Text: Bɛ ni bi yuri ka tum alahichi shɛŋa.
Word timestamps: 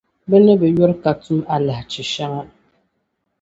Bɛ 0.29 0.37
ni 0.45 0.53
bi 0.59 0.67
yuri 0.75 0.95
ka 1.03 1.11
tum 1.23 1.39
alahichi 1.55 2.03
shɛŋa. 2.13 2.41